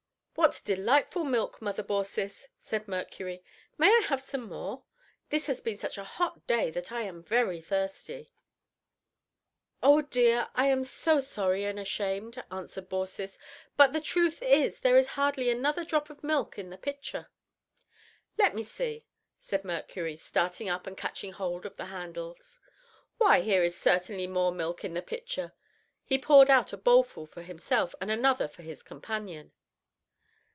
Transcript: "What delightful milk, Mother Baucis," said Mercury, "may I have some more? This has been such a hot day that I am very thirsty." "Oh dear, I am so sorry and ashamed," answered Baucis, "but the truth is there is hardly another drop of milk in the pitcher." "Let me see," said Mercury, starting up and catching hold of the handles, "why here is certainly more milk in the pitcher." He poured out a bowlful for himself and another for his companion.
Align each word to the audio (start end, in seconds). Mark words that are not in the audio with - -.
"What 0.35 0.59
delightful 0.65 1.23
milk, 1.23 1.61
Mother 1.61 1.83
Baucis," 1.83 2.49
said 2.59 2.87
Mercury, 2.87 3.43
"may 3.77 3.89
I 3.95 3.99
have 4.07 4.19
some 4.23 4.41
more? 4.49 4.83
This 5.29 5.45
has 5.45 5.61
been 5.61 5.77
such 5.77 5.99
a 5.99 6.03
hot 6.03 6.47
day 6.47 6.71
that 6.71 6.91
I 6.91 7.03
am 7.03 7.21
very 7.21 7.61
thirsty." 7.61 8.33
"Oh 9.83 10.01
dear, 10.01 10.49
I 10.55 10.67
am 10.67 10.83
so 10.83 11.19
sorry 11.19 11.63
and 11.65 11.79
ashamed," 11.79 12.43
answered 12.49 12.89
Baucis, 12.89 13.37
"but 13.77 13.93
the 13.93 14.01
truth 14.01 14.41
is 14.41 14.79
there 14.79 14.97
is 14.97 15.09
hardly 15.09 15.51
another 15.51 15.85
drop 15.85 16.09
of 16.09 16.23
milk 16.23 16.57
in 16.57 16.71
the 16.71 16.77
pitcher." 16.77 17.29
"Let 18.37 18.55
me 18.55 18.63
see," 18.63 19.05
said 19.39 19.63
Mercury, 19.63 20.17
starting 20.17 20.67
up 20.67 20.87
and 20.87 20.97
catching 20.97 21.33
hold 21.33 21.67
of 21.67 21.77
the 21.77 21.85
handles, 21.85 22.59
"why 23.19 23.41
here 23.41 23.61
is 23.61 23.77
certainly 23.77 24.25
more 24.27 24.51
milk 24.51 24.83
in 24.83 24.95
the 24.95 25.03
pitcher." 25.03 25.53
He 26.03 26.17
poured 26.17 26.49
out 26.49 26.73
a 26.73 26.77
bowlful 26.77 27.27
for 27.27 27.43
himself 27.43 27.93
and 28.01 28.09
another 28.09 28.47
for 28.47 28.63
his 28.63 28.81
companion. 28.81 29.51